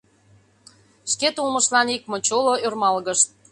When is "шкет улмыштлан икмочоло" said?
1.11-2.53